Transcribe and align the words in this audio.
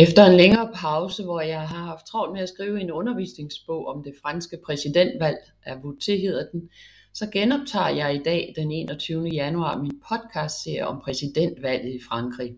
Efter 0.00 0.24
en 0.24 0.36
længere 0.36 0.70
pause, 0.74 1.24
hvor 1.24 1.40
jeg 1.40 1.60
har 1.60 1.84
haft 1.84 2.06
travlt 2.06 2.32
med 2.32 2.40
at 2.40 2.48
skrive 2.48 2.80
en 2.80 2.90
undervisningsbog 2.90 3.86
om 3.86 4.02
det 4.04 4.14
franske 4.22 4.58
præsidentvalg, 4.66 5.38
Avouté 5.66 6.12
hedder 6.20 6.46
den, 6.52 6.70
så 7.14 7.30
genoptager 7.32 7.88
jeg 7.88 8.14
i 8.14 8.22
dag 8.22 8.52
den 8.56 8.72
21. 8.72 9.28
januar 9.28 9.78
min 9.82 10.00
podcastserie 10.08 10.86
om 10.86 11.00
præsidentvalget 11.04 11.94
i 11.94 12.00
Frankrig. 12.08 12.56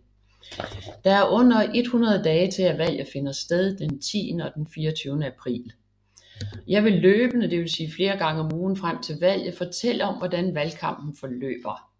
Der 1.04 1.10
er 1.10 1.28
under 1.28 1.70
100 1.74 2.24
dage 2.24 2.50
til, 2.50 2.62
at 2.62 2.78
valget 2.78 3.08
finder 3.12 3.32
sted 3.32 3.78
den 3.78 4.00
10. 4.00 4.38
og 4.42 4.54
den 4.54 4.66
24. 4.74 5.26
april. 5.26 5.72
Jeg 6.68 6.84
vil 6.84 6.92
løbende, 6.92 7.50
det 7.50 7.58
vil 7.58 7.70
sige 7.70 7.92
flere 7.92 8.18
gange 8.18 8.40
om 8.40 8.54
ugen 8.54 8.76
frem 8.76 9.02
til 9.02 9.16
valget, 9.20 9.54
fortælle 9.54 10.04
om, 10.04 10.18
hvordan 10.18 10.54
valgkampen 10.54 11.16
forløber. 11.20 11.91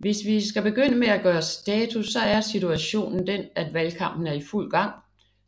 Hvis 0.00 0.24
vi 0.26 0.40
skal 0.40 0.62
begynde 0.62 0.96
med 0.96 1.08
at 1.08 1.22
gøre 1.22 1.42
status, 1.42 2.12
så 2.12 2.18
er 2.18 2.40
situationen 2.40 3.26
den, 3.26 3.44
at 3.56 3.74
valgkampen 3.74 4.26
er 4.26 4.32
i 4.32 4.42
fuld 4.42 4.70
gang, 4.70 4.92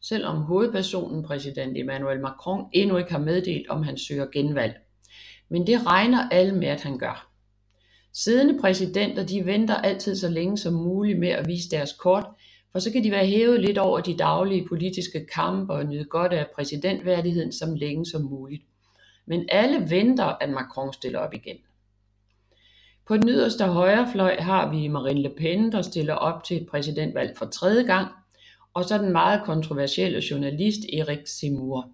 selvom 0.01 0.37
hovedpersonen, 0.37 1.23
præsident 1.23 1.79
Emmanuel 1.79 2.21
Macron, 2.21 2.65
endnu 2.73 2.97
ikke 2.97 3.13
har 3.13 3.19
meddelt, 3.19 3.69
om 3.69 3.83
han 3.83 3.99
søger 3.99 4.27
genvalg. 4.33 4.75
Men 5.49 5.67
det 5.67 5.87
regner 5.87 6.29
alle 6.29 6.55
med, 6.55 6.69
at 6.69 6.81
han 6.81 6.99
gør. 6.99 7.29
Siddende 8.13 8.61
præsidenter 8.61 9.27
de 9.27 9.47
venter 9.47 9.75
altid 9.75 10.17
så 10.17 10.29
længe 10.29 10.59
som 10.59 10.73
muligt 10.73 11.19
med 11.19 11.29
at 11.29 11.49
vise 11.49 11.71
deres 11.71 11.93
kort, 11.93 12.27
for 12.73 12.79
så 12.79 12.93
kan 12.93 13.05
de 13.05 13.11
være 13.11 13.27
hævet 13.27 13.61
lidt 13.61 13.79
over 13.79 14.01
de 14.01 14.17
daglige 14.17 14.69
politiske 14.69 15.27
kampe 15.35 15.73
og 15.73 15.85
nyde 15.85 16.05
godt 16.05 16.33
af 16.33 16.47
præsidentværdigheden 16.55 17.53
som 17.53 17.75
længe 17.75 18.07
som 18.07 18.23
muligt. 18.23 18.63
Men 19.27 19.49
alle 19.49 19.91
venter, 19.91 20.25
at 20.25 20.51
Macron 20.51 20.93
stiller 20.93 21.19
op 21.19 21.35
igen. 21.35 21.57
På 23.07 23.17
den 23.17 23.29
yderste 23.29 23.65
højrefløj 23.65 24.37
har 24.41 24.71
vi 24.71 24.89
Marine 24.89 25.23
Le 25.23 25.31
Pen, 25.39 25.73
der 25.73 25.83
stiller 25.83 26.15
op 26.15 26.45
til 26.45 26.57
et 26.57 26.67
præsidentvalg 26.67 27.37
for 27.37 27.47
tredje 27.47 27.83
gang, 27.83 28.09
og 28.75 28.85
så 28.85 28.99
den 28.99 29.13
meget 29.13 29.43
kontroversielle 29.45 30.23
journalist 30.31 30.81
Erik 30.93 31.27
Zemmour. 31.27 31.89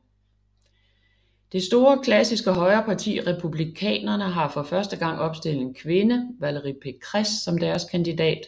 Det 1.52 1.62
store 1.62 1.98
klassiske 2.02 2.50
højreparti 2.52 3.20
Republikanerne 3.20 4.24
har 4.24 4.48
for 4.48 4.62
første 4.62 4.96
gang 4.96 5.18
opstillet 5.18 5.62
en 5.62 5.74
kvinde, 5.74 6.28
Valérie 6.42 6.78
Pécresse, 6.86 7.44
som 7.44 7.58
deres 7.58 7.84
kandidat. 7.84 8.40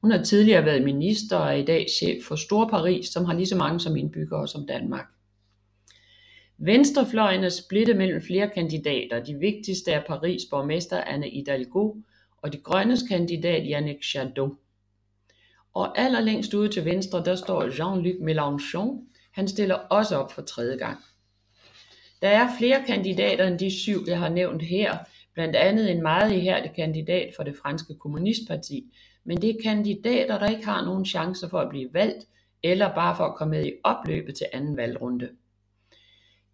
Hun 0.00 0.10
har 0.10 0.22
tidligere 0.22 0.64
været 0.64 0.84
minister 0.84 1.36
og 1.36 1.48
er 1.48 1.56
i 1.56 1.64
dag 1.64 1.86
chef 1.98 2.24
for 2.28 2.36
Storparis, 2.36 3.06
som 3.06 3.24
har 3.24 3.34
lige 3.34 3.46
så 3.46 3.56
mange 3.56 3.80
som 3.80 3.96
indbyggere 3.96 4.48
som 4.48 4.66
Danmark. 4.66 5.06
Venstrefløjen 6.58 7.44
er 7.44 7.48
splittet 7.48 7.96
mellem 7.96 8.22
flere 8.22 8.50
kandidater. 8.50 9.24
De 9.24 9.34
vigtigste 9.34 9.90
er 9.92 10.02
Paris 10.06 10.42
borgmester 10.50 11.00
Anne 11.00 11.28
Hidalgo 11.28 11.94
og 12.42 12.52
De 12.52 12.58
Grønnes 12.58 13.02
kandidat 13.02 13.62
Yannick 13.66 14.14
Jadot. 14.14 14.50
Og 15.74 15.98
allerlængst 15.98 16.54
ude 16.54 16.68
til 16.68 16.84
venstre, 16.84 17.24
der 17.24 17.34
står 17.34 17.62
Jean-Luc 17.64 18.16
Mélenchon. 18.20 19.12
Han 19.32 19.48
stiller 19.48 19.74
også 19.74 20.16
op 20.16 20.32
for 20.32 20.42
tredje 20.42 20.76
gang. 20.76 20.98
Der 22.22 22.28
er 22.28 22.48
flere 22.58 22.84
kandidater 22.86 23.46
end 23.46 23.58
de 23.58 23.70
syv, 23.70 24.04
jeg 24.06 24.18
har 24.18 24.28
nævnt 24.28 24.62
her, 24.62 24.98
blandt 25.34 25.56
andet 25.56 25.90
en 25.90 26.02
meget 26.02 26.32
ihærdig 26.32 26.72
kandidat 26.76 27.32
for 27.36 27.42
det 27.42 27.56
franske 27.62 27.94
kommunistparti, 27.94 28.84
men 29.24 29.42
det 29.42 29.50
er 29.50 29.62
kandidater, 29.62 30.38
der 30.38 30.46
ikke 30.46 30.64
har 30.64 30.84
nogen 30.84 31.04
chancer 31.06 31.48
for 31.48 31.58
at 31.58 31.68
blive 31.68 31.88
valgt, 31.92 32.26
eller 32.62 32.94
bare 32.94 33.16
for 33.16 33.24
at 33.24 33.34
komme 33.34 33.56
med 33.56 33.66
i 33.66 33.72
opløbet 33.84 34.34
til 34.34 34.46
anden 34.52 34.76
valgrunde. 34.76 35.28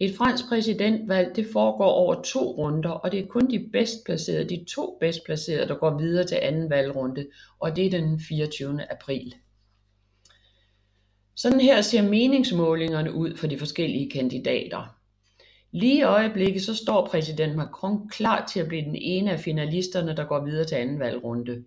Et 0.02 0.14
fransk 0.14 0.48
præsidentvalg 0.48 1.36
det 1.36 1.46
foregår 1.52 1.90
over 1.90 2.22
to 2.22 2.40
runder, 2.40 2.90
og 2.90 3.12
det 3.12 3.20
er 3.20 3.26
kun 3.26 3.50
de 3.50 3.68
bedst 3.72 4.04
placerede, 4.04 4.48
de 4.48 4.64
to 4.64 4.96
bedst 5.00 5.24
placerede, 5.24 5.68
der 5.68 5.74
går 5.74 5.98
videre 5.98 6.26
til 6.26 6.38
anden 6.42 6.70
valgrunde, 6.70 7.26
og 7.60 7.76
det 7.76 7.86
er 7.86 7.90
den 7.90 8.20
24. 8.28 8.92
april. 8.92 9.34
Sådan 11.36 11.60
her 11.60 11.80
ser 11.80 12.02
meningsmålingerne 12.02 13.12
ud 13.12 13.36
for 13.36 13.46
de 13.46 13.58
forskellige 13.58 14.10
kandidater. 14.10 14.96
Lige 15.72 15.98
i 15.98 16.02
øjeblikket 16.02 16.62
så 16.62 16.74
står 16.74 17.06
præsident 17.06 17.56
Macron 17.56 18.08
klar 18.08 18.46
til 18.46 18.60
at 18.60 18.68
blive 18.68 18.84
den 18.84 18.96
ene 18.96 19.32
af 19.32 19.40
finalisterne, 19.40 20.16
der 20.16 20.24
går 20.24 20.44
videre 20.44 20.64
til 20.64 20.74
anden 20.74 20.98
valgrunde. 20.98 21.64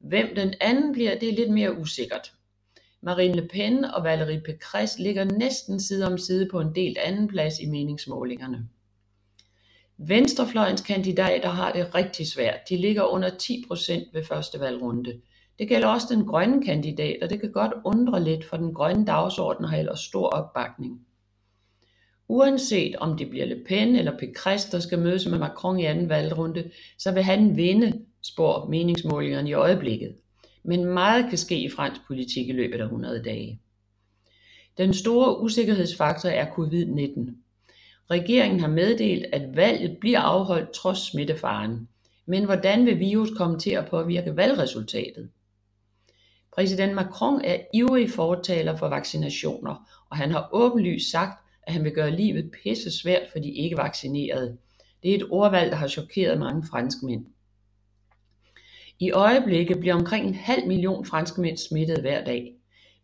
Hvem 0.00 0.34
den 0.36 0.54
anden 0.60 0.92
bliver, 0.92 1.18
det 1.18 1.28
er 1.28 1.36
lidt 1.36 1.50
mere 1.50 1.78
usikkert. 1.78 2.32
Marine 3.02 3.34
Le 3.34 3.48
Pen 3.48 3.84
og 3.84 4.12
Valérie 4.12 4.42
Pécresse 4.48 5.02
ligger 5.02 5.24
næsten 5.24 5.80
side 5.80 6.06
om 6.06 6.18
side 6.18 6.48
på 6.50 6.60
en 6.60 6.74
delt 6.74 6.98
andenplads 6.98 7.60
i 7.60 7.66
meningsmålingerne. 7.66 8.68
Venstrefløjens 9.98 10.80
kandidater 10.80 11.48
har 11.48 11.72
det 11.72 11.94
rigtig 11.94 12.26
svært. 12.26 12.68
De 12.68 12.76
ligger 12.76 13.02
under 13.02 13.30
10% 13.30 14.10
ved 14.12 14.24
første 14.24 14.60
valgrunde. 14.60 15.20
Det 15.58 15.68
gælder 15.68 15.88
også 15.88 16.06
den 16.10 16.26
grønne 16.26 16.62
kandidat, 16.64 17.16
og 17.22 17.30
det 17.30 17.40
kan 17.40 17.52
godt 17.52 17.72
undre 17.84 18.24
lidt, 18.24 18.44
for 18.44 18.56
den 18.56 18.74
grønne 18.74 19.06
dagsorden 19.06 19.64
har 19.64 19.76
ellers 19.76 20.00
stor 20.00 20.26
opbakning. 20.26 21.00
Uanset 22.28 22.96
om 22.96 23.16
det 23.16 23.30
bliver 23.30 23.46
Le 23.46 23.64
Pen 23.68 23.96
eller 23.96 24.12
Pécresse, 24.12 24.72
der 24.72 24.80
skal 24.80 24.98
mødes 24.98 25.26
med 25.26 25.38
Macron 25.38 25.78
i 25.78 25.84
anden 25.84 26.08
valgrunde, 26.08 26.70
så 26.98 27.12
vil 27.12 27.22
han 27.22 27.56
vinde, 27.56 28.04
spår 28.22 28.66
meningsmålingerne 28.68 29.48
i 29.48 29.52
øjeblikket 29.52 30.16
men 30.66 30.84
meget 30.84 31.28
kan 31.28 31.38
ske 31.38 31.60
i 31.60 31.70
fransk 31.70 32.00
politik 32.06 32.48
i 32.48 32.52
løbet 32.52 32.80
af 32.80 32.84
100 32.84 33.22
dage. 33.22 33.60
Den 34.78 34.94
store 34.94 35.40
usikkerhedsfaktor 35.40 36.28
er 36.28 36.46
covid-19. 36.46 37.30
Regeringen 38.10 38.60
har 38.60 38.68
meddelt, 38.68 39.26
at 39.32 39.56
valget 39.56 39.98
bliver 39.98 40.20
afholdt 40.20 40.70
trods 40.70 40.98
smittefaren. 40.98 41.88
Men 42.26 42.44
hvordan 42.44 42.86
vil 42.86 42.98
virus 42.98 43.30
komme 43.36 43.58
til 43.58 43.70
at 43.70 43.88
påvirke 43.90 44.36
valgresultatet? 44.36 45.28
Præsident 46.52 46.94
Macron 46.94 47.40
er 47.44 47.56
ivrig 47.74 48.10
fortaler 48.10 48.76
for 48.76 48.88
vaccinationer, 48.88 50.04
og 50.10 50.16
han 50.16 50.30
har 50.30 50.48
åbenlyst 50.52 51.10
sagt, 51.10 51.44
at 51.62 51.72
han 51.72 51.84
vil 51.84 51.92
gøre 51.92 52.16
livet 52.16 52.50
pisse 52.62 52.98
svært 52.98 53.22
for 53.32 53.38
de 53.38 53.50
ikke 53.50 53.76
vaccinerede. 53.76 54.56
Det 55.02 55.10
er 55.10 55.14
et 55.14 55.26
ordvalg, 55.30 55.70
der 55.70 55.76
har 55.76 55.88
chokeret 55.88 56.38
mange 56.38 56.66
franskmænd. 56.70 57.26
I 59.00 59.10
øjeblikket 59.10 59.80
bliver 59.80 59.94
omkring 59.94 60.26
en 60.26 60.34
halv 60.34 60.66
million 60.66 61.04
franskmænd 61.04 61.56
smittet 61.56 62.00
hver 62.00 62.24
dag, 62.24 62.52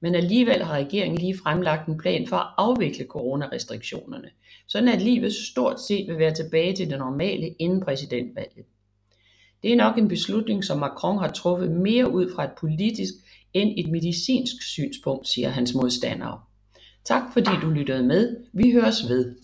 men 0.00 0.14
alligevel 0.14 0.62
har 0.62 0.74
regeringen 0.74 1.18
lige 1.18 1.38
fremlagt 1.38 1.88
en 1.88 1.98
plan 1.98 2.26
for 2.26 2.36
at 2.36 2.54
afvikle 2.58 3.06
coronarestriktionerne, 3.06 4.30
sådan 4.68 4.88
at 4.88 5.02
livet 5.02 5.32
stort 5.32 5.80
set 5.80 6.08
vil 6.08 6.18
være 6.18 6.34
tilbage 6.34 6.76
til 6.76 6.90
det 6.90 6.98
normale 6.98 7.48
inden 7.48 7.80
præsidentvalget. 7.80 8.64
Det 9.62 9.72
er 9.72 9.76
nok 9.76 9.98
en 9.98 10.08
beslutning, 10.08 10.64
som 10.64 10.78
Macron 10.78 11.18
har 11.18 11.30
truffet 11.30 11.70
mere 11.70 12.10
ud 12.10 12.34
fra 12.34 12.44
et 12.44 12.52
politisk 12.60 13.14
end 13.54 13.70
et 13.76 13.90
medicinsk 13.90 14.62
synspunkt, 14.62 15.28
siger 15.28 15.48
hans 15.48 15.74
modstandere. 15.74 16.40
Tak 17.04 17.22
fordi 17.32 17.50
du 17.62 17.70
lyttede 17.70 18.02
med. 18.02 18.36
Vi 18.52 18.72
høres 18.72 19.08
ved. 19.08 19.36